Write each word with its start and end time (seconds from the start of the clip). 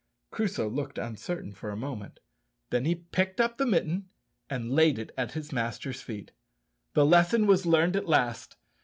Crusoe 0.31 0.67
looked 0.67 0.97
uncertain 0.97 1.51
for 1.53 1.69
a 1.69 1.75
moment, 1.77 2.21
then 2.71 2.85
he 2.85 2.95
picked 3.11 3.39
up 3.39 3.59
the 3.59 3.67
mitten 3.67 4.09
and 4.49 4.71
laid 4.71 4.97
it 4.97 5.11
at 5.15 5.33
his 5.33 5.51
master's 5.53 6.01
feet. 6.01 6.31
The 6.95 7.05
lesson 7.05 7.45
was 7.45 7.67
learned 7.67 7.95
at 7.95 8.07
last! 8.09 8.57